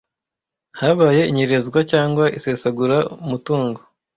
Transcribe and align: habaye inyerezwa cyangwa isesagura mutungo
habaye 0.79 1.21
inyerezwa 1.31 1.79
cyangwa 1.91 2.25
isesagura 2.37 2.97
mutungo 3.29 3.79